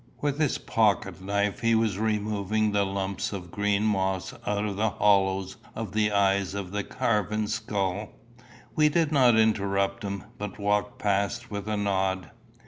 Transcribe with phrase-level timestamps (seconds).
[0.19, 4.89] With his pocket knife he was removing the lumps of green moss out of the
[4.89, 8.09] hollows of the eyes of the carven skull.
[8.75, 12.31] We did not interrupt him, but walked past with a nod.